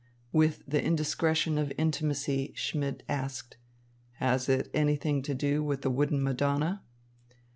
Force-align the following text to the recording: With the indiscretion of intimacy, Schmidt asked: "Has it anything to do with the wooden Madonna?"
With 0.31 0.63
the 0.67 0.83
indiscretion 0.83 1.59
of 1.59 1.71
intimacy, 1.77 2.53
Schmidt 2.55 3.03
asked: 3.07 3.57
"Has 4.13 4.49
it 4.49 4.71
anything 4.73 5.21
to 5.21 5.35
do 5.35 5.63
with 5.63 5.83
the 5.83 5.91
wooden 5.91 6.23
Madonna?" 6.23 6.81